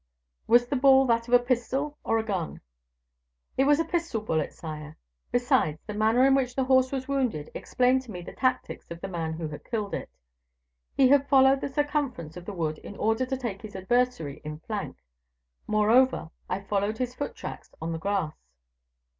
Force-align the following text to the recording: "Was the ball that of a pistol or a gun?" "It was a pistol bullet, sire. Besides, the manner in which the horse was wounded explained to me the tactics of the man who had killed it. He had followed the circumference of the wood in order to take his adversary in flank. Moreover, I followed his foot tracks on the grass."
"Was 0.47 0.65
the 0.65 0.75
ball 0.75 1.05
that 1.05 1.27
of 1.27 1.33
a 1.35 1.39
pistol 1.39 1.95
or 2.03 2.17
a 2.17 2.23
gun?" 2.23 2.59
"It 3.55 3.65
was 3.65 3.79
a 3.79 3.85
pistol 3.85 4.19
bullet, 4.19 4.51
sire. 4.51 4.97
Besides, 5.31 5.77
the 5.85 5.93
manner 5.93 6.25
in 6.25 6.33
which 6.33 6.55
the 6.55 6.63
horse 6.63 6.91
was 6.91 7.07
wounded 7.07 7.51
explained 7.53 8.01
to 8.01 8.11
me 8.11 8.23
the 8.23 8.33
tactics 8.33 8.87
of 8.89 8.99
the 8.99 9.07
man 9.07 9.33
who 9.33 9.47
had 9.49 9.63
killed 9.63 9.93
it. 9.93 10.09
He 10.97 11.09
had 11.09 11.29
followed 11.29 11.61
the 11.61 11.71
circumference 11.71 12.35
of 12.35 12.45
the 12.45 12.51
wood 12.53 12.79
in 12.79 12.95
order 12.97 13.27
to 13.27 13.37
take 13.37 13.61
his 13.61 13.75
adversary 13.75 14.41
in 14.43 14.57
flank. 14.61 14.97
Moreover, 15.67 16.31
I 16.49 16.61
followed 16.61 16.97
his 16.97 17.13
foot 17.13 17.35
tracks 17.35 17.69
on 17.79 17.91
the 17.91 17.99
grass." 17.99 18.33